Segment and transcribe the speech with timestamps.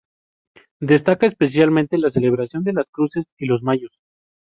[0.81, 3.91] Destaca especialmente la celebración de las Cruces y los Mayos.